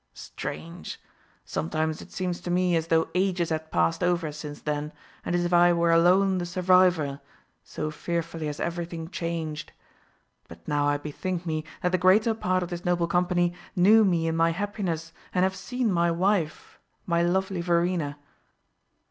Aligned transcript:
Strange! 0.15 0.99
Sometimes 1.45 2.01
it 2.01 2.11
seems 2.11 2.41
to 2.41 2.49
me 2.49 2.75
as 2.75 2.87
though 2.87 3.11
ages 3.13 3.51
had 3.51 3.69
passed 3.71 4.03
over 4.03 4.31
since 4.31 4.59
then, 4.59 4.91
and 5.23 5.35
as 5.35 5.45
if 5.45 5.53
I 5.53 5.73
were 5.73 5.91
alone 5.91 6.39
the 6.39 6.45
survivor, 6.47 7.19
so 7.63 7.91
fearfully 7.91 8.47
has 8.47 8.59
everything 8.59 9.11
changed. 9.11 9.73
But 10.47 10.67
now 10.67 10.87
I 10.87 10.97
bethink 10.97 11.45
me, 11.45 11.65
that 11.83 11.91
the 11.91 11.99
greater 11.99 12.33
part 12.33 12.63
of 12.63 12.69
this 12.69 12.83
noble 12.83 13.05
company 13.05 13.53
knew 13.75 14.03
me 14.03 14.25
in 14.27 14.35
my 14.35 14.49
happiness, 14.49 15.13
and 15.35 15.43
have 15.43 15.55
seen 15.55 15.91
my 15.91 16.09
wife, 16.09 16.79
my 17.05 17.21
lovely 17.21 17.61
Verena." 17.61 18.17